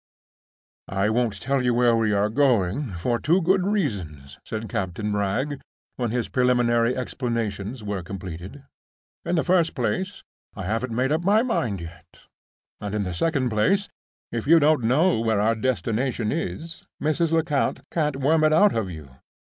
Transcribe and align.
"I 0.89 1.11
won't 1.11 1.39
tell 1.39 1.61
you 1.61 1.75
where 1.75 1.95
we 1.95 2.11
are 2.11 2.27
going, 2.31 2.93
for 2.93 3.19
two 3.19 3.39
good 3.39 3.63
reasons," 3.67 4.39
said 4.43 4.67
Captain 4.67 5.13
Wragge, 5.13 5.61
when 5.95 6.09
his 6.09 6.27
preliminary 6.27 6.95
explanations 6.97 7.83
were 7.83 8.01
completed. 8.01 8.63
"In 9.25 9.35
the 9.35 9.43
first 9.43 9.75
place, 9.75 10.23
I 10.55 10.63
haven't 10.65 10.95
made 10.95 11.11
up 11.11 11.21
my 11.23 11.43
mind 11.43 11.81
yet; 11.81 12.23
and, 12.79 12.95
in 12.95 13.03
the 13.03 13.13
second 13.13 13.49
place, 13.51 13.89
if 14.31 14.47
you 14.47 14.59
don't 14.59 14.81
know 14.85 15.19
where 15.19 15.39
our 15.39 15.53
destination 15.53 16.31
is, 16.31 16.83
Mrs. 16.99 17.31
Lecount 17.31 17.81
can't 17.91 18.15
worm 18.15 18.43
it 18.43 18.53
out 18.53 18.73
of 18.73 18.89
you. 18.89 19.07